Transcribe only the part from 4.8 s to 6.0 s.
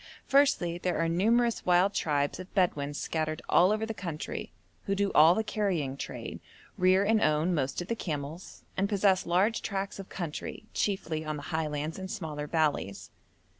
who do all the carrying